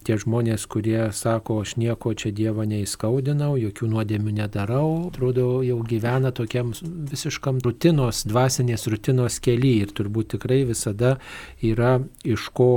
[0.07, 6.33] tie žmonės, kurie sako, aš nieko čia Dievo neįskaudinau, jokių nuodėmių nedarau, atrodo, jau gyvena
[6.35, 6.73] tokiam
[7.11, 11.17] visiškam rutinos, dvasinės rutinos keliui ir turbūt tikrai visada
[11.63, 12.71] yra iš ko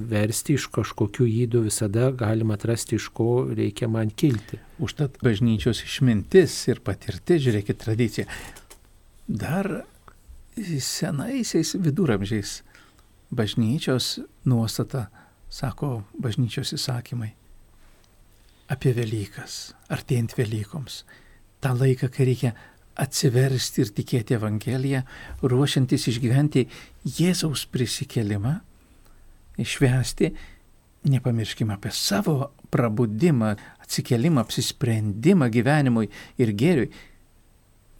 [0.00, 4.58] atsiversti, iš kažkokių įdų visada galima atrasti, iš ko reikia man kilti.
[4.80, 8.26] Užtat bažnyčios išmintis ir patirtis, žiūrėkit, tradicija.
[9.28, 9.84] Dar
[10.56, 12.62] senaisiais viduramžiais
[13.30, 15.10] bažnyčios nuostata,
[15.50, 17.34] sako bažnyčios įsakymai,
[18.70, 21.04] apie Velykas, artėjant Velykoms.
[21.60, 22.54] Ta laiką, kai reikia
[23.00, 25.04] atsiversti ir tikėti Evangeliją,
[25.42, 26.66] ruošiantis išgyventi
[27.04, 28.60] Jėzaus prisikelimą,
[29.60, 30.32] išvesti,
[31.10, 36.90] nepamirškime apie savo prabudimą, atsikelimą, apsisprendimą gyvenimui ir gėriui.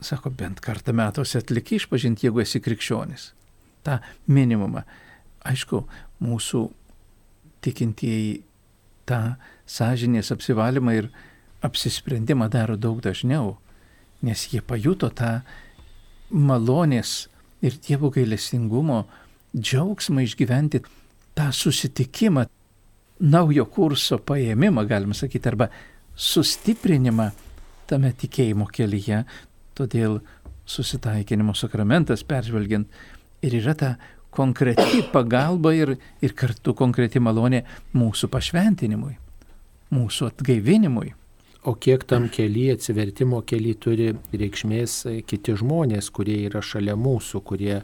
[0.00, 3.30] Sako, bent kartą metuose atlik išpažinti, jeigu esi krikščionis.
[3.84, 4.84] Ta minimumą.
[5.48, 5.82] Aišku,
[6.24, 6.66] mūsų
[7.64, 8.40] tikintieji
[9.08, 9.20] tą
[9.68, 11.10] sąžinės apsivalymą ir
[11.64, 13.58] apsisprendimą daro daug dažniau
[14.22, 15.40] nes jie pajuto tą
[16.30, 17.28] malonės
[17.64, 19.04] ir Dievo gailestingumo
[19.56, 20.82] džiaugsmą išgyventi
[21.40, 22.44] tą susitikimą,
[23.20, 25.70] naujo kurso paėmimą, galim sakyti, arba
[26.16, 27.30] sustiprinimą
[27.88, 29.24] tame tikėjimo kelyje.
[29.76, 30.18] Todėl
[30.68, 32.88] susitaikinimo sakramentas, peržvelgiant,
[33.42, 33.94] ir yra ta
[34.30, 37.64] konkreti pagalba ir, ir kartu konkreti malonė
[37.96, 39.16] mūsų pašventinimui,
[39.96, 41.14] mūsų atgaivinimui.
[41.68, 44.94] O kiek tam keli, atsivertimo keli turi reikšmės
[45.28, 47.82] kiti žmonės, kurie yra šalia mūsų, kurie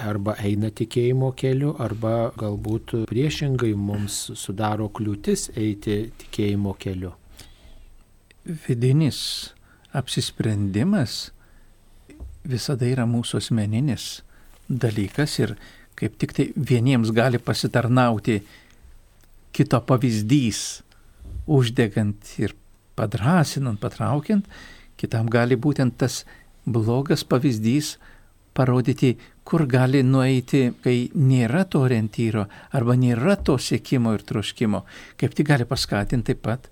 [0.00, 7.12] arba eina tikėjimo keliu, arba galbūt priešingai mums sudaro kliūtis eiti tikėjimo keliu.
[8.44, 9.20] Vidinis
[9.96, 11.30] apsisprendimas
[12.46, 14.22] visada yra mūsų asmeninis
[14.70, 15.54] dalykas ir
[15.98, 18.40] kaip tik tai vieniems gali pasitarnauti
[19.52, 20.82] kito pavyzdys,
[21.50, 22.54] uždegant ir
[22.96, 24.46] padrasinant, patraukiant,
[25.00, 26.22] kitam gali būtent tas
[26.64, 27.96] blogas pavyzdys
[28.54, 29.16] parodyti,
[29.50, 32.44] kur gali nueiti, kai nėra to orientyro
[32.76, 34.84] arba nėra to sėkimo ir troškimo,
[35.18, 36.68] kaip tik gali paskatinti taip pat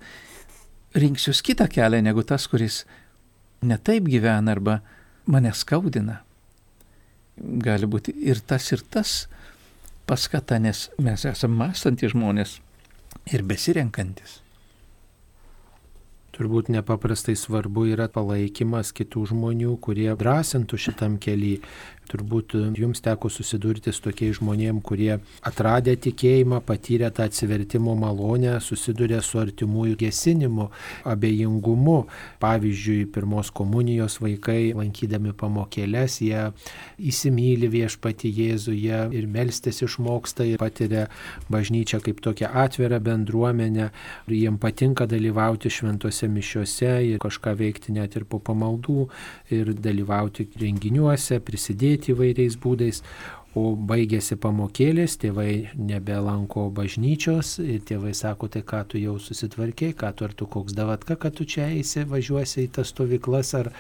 [0.95, 2.85] rinksiuos kitą kelią negu tas, kuris
[3.67, 4.79] netaip gyvena arba
[5.27, 6.21] mane skaudina.
[7.39, 9.21] Gali būti ir tas, ir tas
[10.07, 12.59] paskata, nes mes esame mąstantys žmonės
[13.35, 14.41] ir besirenkantis.
[16.39, 21.57] Turbūt nepaprastai svarbu yra palaikymas kitų žmonių, kurie drąsintų šitam keliui,
[22.09, 28.55] Turbūt e, jums teko susidurti su tokiais žmonėmis, kurie atradę tikėjimą, patyrę tą atsivertimo malonę,
[28.65, 30.69] susiduria su artimųjų gesinimu,
[31.09, 31.99] abejingumu.
[32.41, 36.47] Pavyzdžiui, pirmos komunijos vaikai, lankydami pamokėlės, jie
[36.99, 41.07] įsimylė viešpati Jėzų, jie ir melstis išmoksta ir patiria
[41.53, 43.91] bažnyčią kaip tokią atvirą bendruomenę,
[44.29, 49.09] jiems patinka dalyvauti šventose mišiuose ir kažką veikti net ir po pamaldų
[49.55, 53.03] ir dalyvauti renginiuose, prisidėti padėti įvairiais būdais,
[53.59, 57.57] o baigėsi pamokėlės, tėvai nebelanko bažnyčios
[57.89, 61.47] tėvai sako, tai ką tu jau susitvarkiai, ką tu ar tu koks davatka, kad tu
[61.49, 63.71] čia eisi, važiuosi į tas stovyklas ar,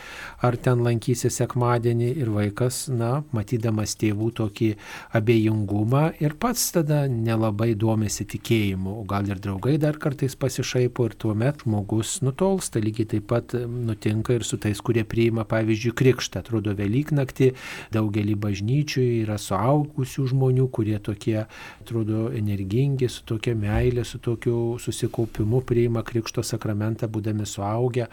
[0.44, 2.08] ar ten lankysi sekmadienį.
[2.18, 4.70] Ir vaikas, na, matydamas tėvų tokį
[5.18, 11.16] abejingumą ir pats tada nelabai domisi tikėjimu, o gal ir draugai dar kartais pasišaipo ir
[11.20, 16.74] tuomet žmogus nutolsta, lygiai taip pat nutinka ir su tais, kurie priima, pavyzdžiui, krikštą, atrodo
[16.78, 17.52] Velyknaktį,
[17.94, 21.44] daugelį bažnyčių yra su suaugusių žmonių, kurie tokie,
[21.80, 28.08] atrodo, energingi, su tokia meilė, su tokiu susikaupimu priima Krikšto sakramentą, būdami suaugę,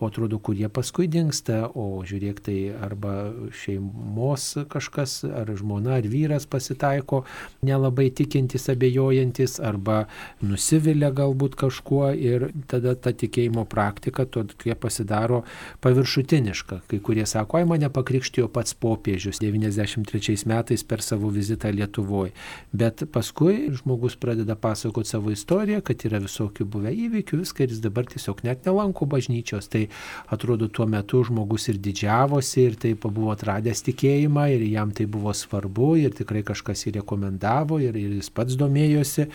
[0.00, 3.32] o atrodo, kurie paskui dinksta, o žiūrėk, tai arba
[3.62, 7.24] šeimos kažkas, ar žmona, ar vyras pasitaiko
[7.66, 10.04] nelabai tikintis, abejojantis, arba
[10.44, 15.42] nusivilia galbūt kažkuo ir tada ta tikėjimo praktika tokia pasidaro
[15.82, 16.82] paviršutiniška.
[16.88, 22.32] Kai kurie sako, oi mane pakrikštijo pats popiežius 93 metais per savo vizitą Lietuvoje.
[22.72, 27.82] Bet paskui žmogus pradeda pasakoti savo istoriją, kad yra visokių buvę įvykių, viską ir jis
[27.82, 29.68] dabar tiesiog net nelanko bažnyčios.
[29.72, 29.87] Tai
[30.34, 35.34] atrodo tuo metu žmogus ir didžiavosi ir taip buvo atradęs tikėjimą ir jam tai buvo
[35.34, 39.28] svarbu ir tikrai kažkas jį rekomendavo ir, ir jis pats domėjosi,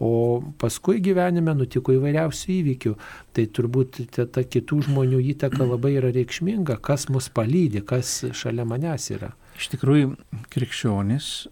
[0.00, 0.12] o
[0.60, 2.94] paskui gyvenime nutiko įvairiausių įvykių.
[3.36, 8.66] Tai turbūt ta, ta kitų žmonių įtaka labai yra reikšminga, kas mus palydi, kas šalia
[8.68, 9.34] manęs yra.
[9.58, 10.14] Iš tikrųjų,
[10.54, 11.48] krikščionis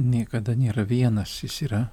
[0.00, 1.86] niekada nėra vienas, jis yra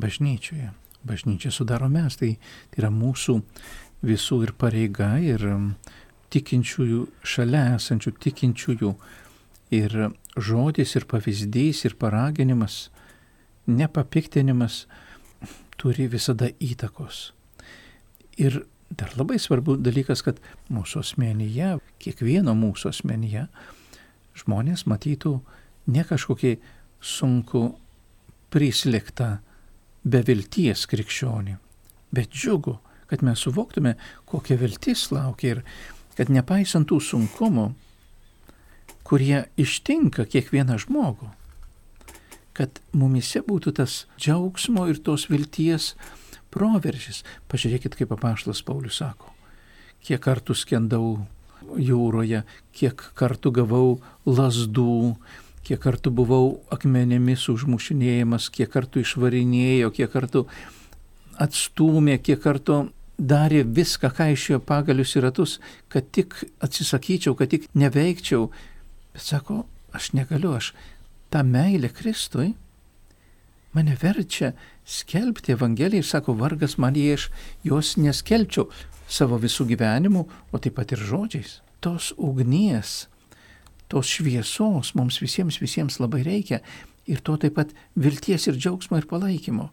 [0.00, 0.72] bažnyčioje.
[1.06, 2.34] Bažnyčia sudaro mes, tai,
[2.72, 3.38] tai yra mūsų
[4.06, 5.42] visų ir pareiga, ir
[6.34, 8.92] tikinčiųjų, šalia esančių tikinčiųjų,
[9.76, 9.96] ir
[10.36, 12.88] žodis, ir pavyzdys, ir paraginimas,
[13.66, 14.84] nepapiktinimas
[15.80, 17.30] turi visada įtakos.
[18.38, 20.38] Ir dar labai svarbu dalykas, kad
[20.72, 23.46] mūsų asmenyje, kiekvieno mūsų asmenyje,
[24.36, 25.38] žmonės matytų
[25.92, 26.56] ne kažkokį
[27.00, 27.68] sunku
[28.52, 29.36] prisliktą
[30.06, 31.56] be vilties krikščionį,
[32.14, 32.76] bet džiugu,
[33.10, 35.62] kad mes suvoktume, kokia viltis laukia ir
[36.16, 37.70] kad nepaisant tų sunkumų,
[39.06, 41.28] kurie ištinka kiekvieną žmogų,
[42.56, 45.92] kad mumise būtų tas džiaugsmo ir tos vilties
[46.50, 47.22] proveržis.
[47.52, 49.30] Pažiūrėkit, kaip apaštas Paulius sako,
[50.02, 51.10] kiek kartų skendau
[51.76, 52.42] jūroje,
[52.76, 55.16] kiek kartų gavau lasdų,
[55.66, 60.46] kiek kartų buvau akmenėmis užmušinėjimas, kiek kartų išvarinėjo, kiek kartų
[61.42, 62.86] atstumė, kiek kartų
[63.18, 65.56] darė viską, ką išėjo pagalius į ratus,
[65.88, 68.50] kad tik atsisakyčiau, kad tik neveikčiau.
[69.16, 69.64] Bet sako,
[69.96, 70.72] aš negaliu, aš
[71.32, 72.54] tą meilę Kristui
[73.76, 74.52] mane verčia
[74.84, 77.28] skelbti Evangeliją ir sako, vargas man jei aš
[77.64, 78.70] jos neskelbčiau
[79.08, 81.60] savo visų gyvenimų, o taip pat ir žodžiais.
[81.84, 83.06] Tos ugnies,
[83.92, 86.62] tos šviesos mums visiems visiems labai reikia
[87.06, 89.68] ir to taip pat vilties ir džiaugsmo ir palaikymo.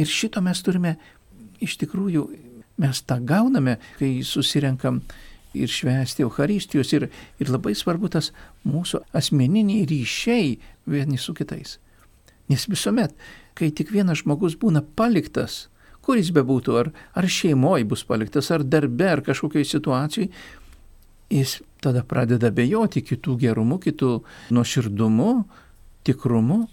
[0.00, 0.94] Ir šito mes turime,
[1.60, 2.22] iš tikrųjų,
[2.80, 5.02] mes tą gauname, kai susirenkam
[5.54, 7.08] ir švęsti Euharistijos ir,
[7.42, 8.30] ir labai svarbu tas
[8.66, 10.54] mūsų asmeniniai ryšiai
[10.90, 11.78] vieni su kitais.
[12.50, 13.14] Nes visuomet,
[13.54, 15.68] kai tik vienas žmogus būna paliktas,
[16.02, 20.30] kur jis bebūtų, ar, ar šeimoje bus paliktas, ar darbe, ar kažkokioje situacijoje,
[21.30, 24.16] jis tada pradeda bejoti kitų gerumu, kitų
[24.54, 25.32] nuoširdumu,
[26.06, 26.64] tikrumu.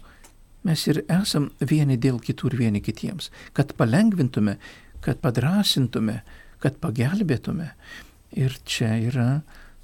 [0.66, 4.56] Mes ir esam vieni dėl kitų ir vieni kitiems, kad palengvintume,
[5.04, 6.22] kad padrasintume,
[6.62, 7.70] kad pagelbėtume.
[8.36, 9.28] Ir čia yra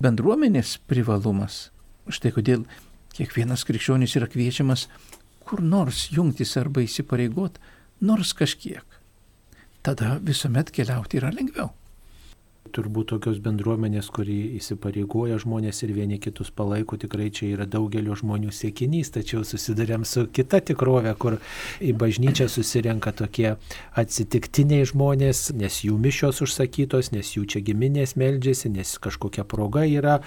[0.05, 1.69] bendruomenės privalumas.
[2.11, 2.67] Štai kodėl
[3.15, 4.89] kiekvienas krikščionis yra kviečiamas
[5.45, 7.61] kur nors jungtis arba įsipareigot,
[8.05, 8.85] nors kažkiek.
[9.85, 11.73] Tada visuomet keliauti yra lengviau
[12.75, 18.51] turbūt tokios bendruomenės, kuri įsipareigoja žmonės ir vieni kitus palaiko, tikrai čia yra daugelio žmonių
[18.55, 21.39] siekinys, tačiau susidurėm su kita tikrovė, kur
[21.85, 23.55] į bažnyčią susirenka tokie
[24.01, 30.19] atsitiktiniai žmonės, nes jų mišios užsakytos, nes jų čia giminės meldžiasi, nes kažkokia proga yra,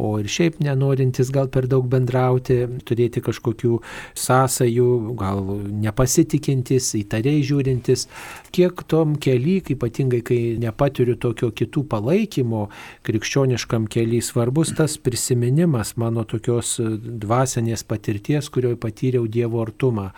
[0.00, 3.80] o ir šiaip nenorintis gal per daug bendrauti, turėti kažkokių
[4.18, 5.44] sąsajų, gal
[5.84, 8.06] nepasitikintis, įtariai žiūrintis,
[8.54, 12.66] kiek tom keli, ypatingai kai nepatiriu tokio kitų palaikymo
[13.06, 20.10] krikščioniškam keliui svarbus tas prisiminimas mano tokios dvasinės patirties, kurioje patyriau Dievo artumą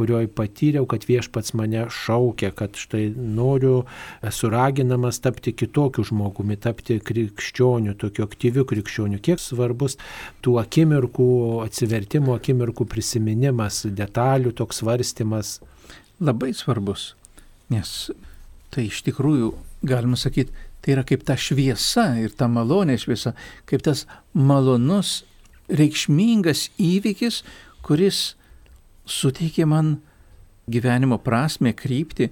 [0.00, 3.82] kurioje patyriau, kad viešpats mane šaukia, kad štai noriu,
[4.24, 9.20] esu raginamas tapti kitokiu žmogumi, tapti krikščioniu, tokiu aktyviu krikščioniu.
[9.20, 9.98] Kiek svarbus
[10.44, 11.28] tų akimirkų,
[11.66, 15.58] atsivertimo akimirkų prisiminimas, detalių toks svarstymas.
[16.20, 17.14] Labai svarbus,
[17.72, 18.10] nes
[18.72, 19.52] tai iš tikrųjų,
[19.84, 23.34] galima sakyti, Tai yra kaip ta šviesa ir ta malonė šviesa,
[23.68, 25.22] kaip tas malonus,
[25.70, 27.42] reikšmingas įvykis,
[27.86, 28.34] kuris
[29.10, 29.98] suteikė man
[30.70, 32.30] gyvenimo prasme, krypti.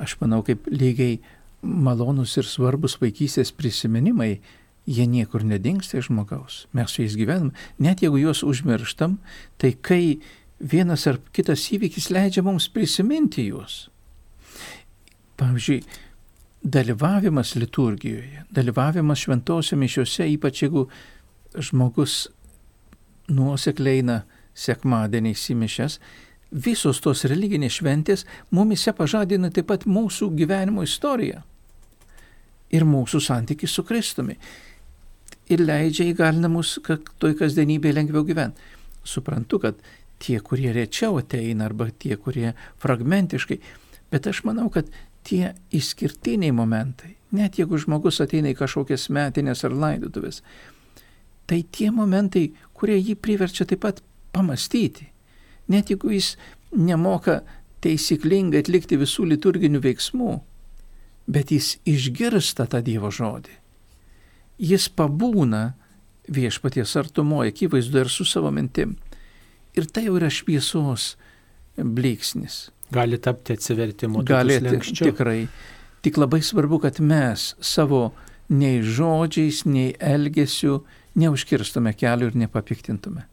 [0.00, 1.18] Aš manau, kaip lygiai
[1.64, 4.38] malonus ir svarbus vaikystės prisiminimai,
[4.84, 6.64] jie niekur nedingsta iš žmogaus.
[6.76, 7.52] Mes su jais gyvenam.
[7.80, 9.16] Net jeigu juos užmirštam,
[9.58, 10.18] tai kai
[10.60, 13.88] vienas ar kitas įvykis leidžia mums prisiminti juos.
[15.40, 15.80] Pavyzdžiui,
[16.64, 20.86] dalyvavimas liturgijoje, dalyvavimas šventosios mišiuose, ypač jeigu
[21.60, 22.28] žmogus
[23.28, 24.22] nuosekliai eina
[24.54, 25.98] sekmadieniais į mišes,
[26.64, 28.24] visos tos religinės šventės
[28.54, 31.42] mumise pažadina taip pat mūsų gyvenimo istoriją
[32.74, 34.38] ir mūsų santykių su Kristumi.
[35.52, 38.72] Ir leidžia įgalina mus, kad toj kasdienybėje lengviau gyventi.
[39.04, 39.80] Suprantu, kad
[40.22, 43.58] tie, kurie rečiau ateina arba tie, kurie fragmentiškai,
[44.10, 44.88] bet aš manau, kad
[45.24, 50.42] tie išskirtiniai momentai, net jeigu žmogus ateina į kažkokias metinės ar laidotuvės,
[51.48, 54.00] tai tie momentai, kurie jį priverčia taip pat
[54.32, 55.10] pamastyti.
[55.68, 56.34] Net jeigu jis
[56.76, 57.42] nemoka
[57.84, 60.34] taisyklingai atlikti visų liturginių veiksmų,
[61.28, 63.52] bet jis išgirsta tą Dievo žodį.
[64.60, 65.74] Jis pabūna
[66.30, 68.96] viešpaties artumoje, akivaizdu ir su savo mintim.
[69.74, 71.14] Ir tai jau yra šviesos
[71.76, 72.68] bliksnis.
[72.92, 74.24] Gali tapti atsivertimu.
[74.28, 74.58] Gali
[74.92, 75.46] tikrai.
[76.04, 78.12] Tik labai svarbu, kad mes savo
[78.52, 80.82] nei žodžiais, nei elgesiu
[81.16, 83.24] neužkirstume kelių ir nepapiktintume.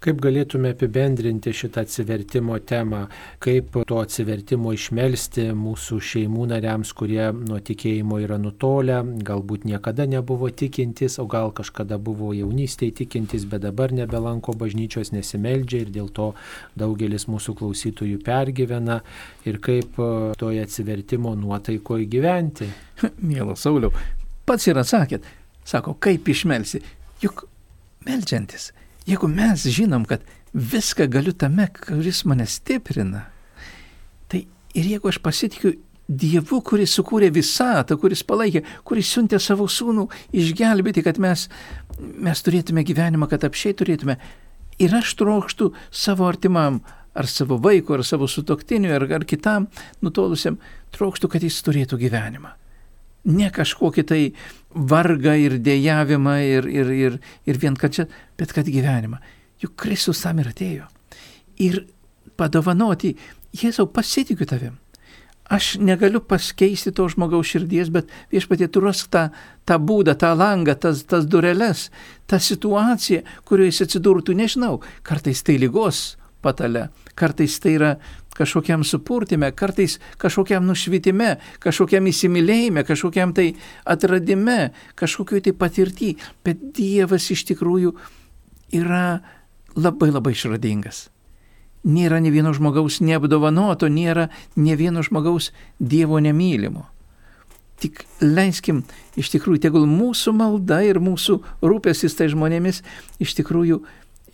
[0.00, 3.02] Kaip galėtume apibendrinti šitą atsivertimo temą,
[3.44, 10.48] kaip to atsivertimo išmelsti mūsų šeimų nariams, kurie nuo tikėjimo yra nutolę, galbūt niekada nebuvo
[10.48, 16.30] tikintis, o gal kažkada buvo jaunystėje tikintis, bet dabar nebelanko bažnyčios, nesimeldžia ir dėl to
[16.80, 19.02] daugelis mūsų klausytojų pergyvena?
[19.44, 20.00] Ir kaip
[20.40, 22.72] toje atsivertimo nuotaikoje gyventi.
[23.20, 23.92] Mielas Sauliau,
[24.48, 25.28] pats ir atsakėt,
[25.68, 26.80] sako, kaip išmelsi,
[27.20, 27.50] juk
[28.08, 28.72] melžiantis
[29.10, 30.22] Jeigu mes žinom, kad
[30.54, 33.24] viską galiu tame, kuris mane stiprina,
[34.30, 34.44] tai
[34.78, 35.74] ir jeigu aš pasitikiu
[36.10, 41.44] Dievu, kuris sukūrė visatą, kuris palaikė, kuris siuntė savo sūnų išgelbėti, kad mes,
[41.98, 44.16] mes turėtume gyvenimą, kad apšiai turėtume.
[44.82, 46.80] Ir aš trokštų savo artimam,
[47.14, 49.68] ar savo vaikui, ar savo sutoktiniui, ar, ar kitam
[50.02, 50.58] nutolusiam,
[50.96, 52.56] trokštų, kad jis turėtų gyvenimą.
[53.28, 54.20] Ne kažkokį tai
[54.72, 58.06] vargą ir dėjavimą ir, ir, ir, ir vien kad čia,
[58.40, 59.20] bet kad gyvenimą.
[59.60, 60.86] Juk Kristus tam ir atėjo.
[61.60, 61.82] Ir
[62.40, 63.16] padovanoti,
[63.50, 64.78] Jėzau, pasitikiu tavim.
[65.50, 69.24] Aš negaliu paskeisti to žmogaus širdies, bet viešpatie tu rask tą,
[69.66, 71.88] tą būdą, tą langą, tas, tas dureles,
[72.30, 76.88] tą situaciją, kurioje jis atsidurtų, nežinau, kartais tai lygos patale,
[77.18, 77.92] kartais tai yra
[78.36, 83.50] kažkokiam supurtime, kartais kažkokiam nušvitime, kažkokiam įsimylėjime, kažkokiam tai
[83.84, 86.14] atradime, kažkokioj tai patirtį.
[86.46, 87.92] Bet Dievas iš tikrųjų
[88.80, 89.20] yra
[89.76, 91.08] labai labai išradingas.
[91.84, 96.86] Nėra ne vieno žmogaus neapdovanoto, nėra ne vieno žmogaus Dievo nemylimo.
[97.80, 98.82] Tik leiskim,
[99.16, 102.82] iš tikrųjų, tegul mūsų malda ir mūsų rūpestis tai žmonėmis
[103.24, 103.80] iš tikrųjų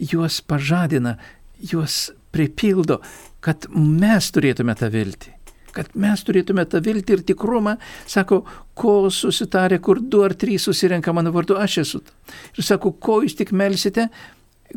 [0.03, 1.17] juos pažadina,
[1.61, 3.01] juos pripildo,
[3.41, 5.33] kad mes turėtume tą viltį.
[5.77, 7.77] Kad mes turėtume tą viltį ir tikrumą,
[8.09, 8.41] sako,
[8.77, 12.01] ko susitarė, kur du ar trys susirenka mano vardu, aš esu.
[12.57, 14.09] Ir sako, ko jūs tik melsite,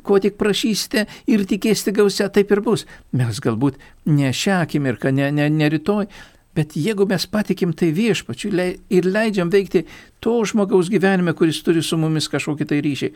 [0.03, 2.85] ko tik prašysite ir tikėsite gausia, taip ir bus.
[3.15, 3.79] Mes galbūt
[4.11, 6.09] ne šią akimirką, ne, ne, ne rytoj,
[6.55, 8.51] bet jeigu mes patikim tai viešpačiu
[8.91, 9.85] ir leidžiam veikti
[10.23, 13.11] to žmogaus gyvenime, kuris turi su mumis kažkokį tai ryšį,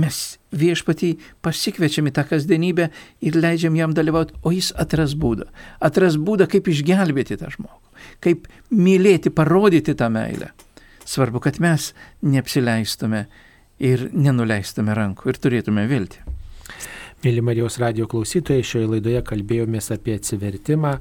[0.00, 1.10] mes viešpatį
[1.44, 2.88] pasikviečiam į tą kasdienybę
[3.24, 5.48] ir leidžiam jam dalyvauti, o jis atras būdą.
[5.84, 10.52] Atras būdą, kaip išgelbėti tą žmogų, kaip mylėti, parodyti tą meilę.
[11.08, 11.92] Svarbu, kad mes
[12.22, 13.26] neapsileistume
[13.80, 16.24] ir nenuleistume rankų ir turėtume viltį.
[17.18, 20.92] Mėly Marijos radio klausytojai, šioje laidoje kalbėjomės apie atsivertimą,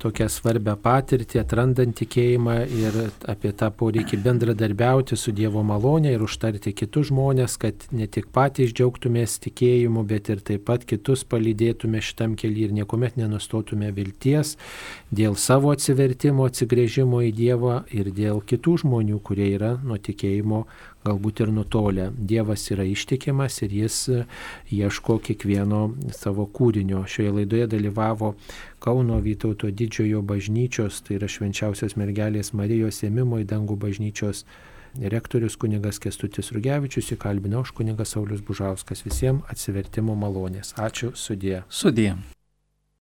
[0.00, 2.96] tokią svarbę patirtį, atrandant tikėjimą ir
[3.28, 8.72] apie tą poreikį bendradarbiauti su Dievo malonė ir užtarti kitus žmonės, kad ne tik patys
[8.72, 14.54] džiaugtumės tikėjimu, bet ir taip pat kitus palydėtume šitam keliui ir niekuomet nenustotume vilties
[15.12, 20.64] dėl savo atsivertimo, atsigrėžimo į Dievą ir dėl kitų žmonių, kurie yra nuo tikėjimo
[21.06, 22.10] galbūt ir nutolę.
[22.18, 24.22] Dievas yra ištikimas ir jis e,
[24.74, 25.82] ieško kiekvieno
[26.16, 27.04] savo kūrinio.
[27.06, 28.34] Šioje laidoje dalyvavo
[28.78, 34.44] Kauno Vytauto didžiojo bažnyčios, tai yra švenčiausios mergelės Marijos ėmimo į dangų bažnyčios
[34.98, 39.04] rektorius kunigas Kestutis Rugevičius, įkalbinau aš kunigas Saulis Bužauskas.
[39.06, 40.74] Visiems atsivertimo malonės.
[40.78, 41.62] Ačiū, sudė.
[41.68, 42.16] Sudė.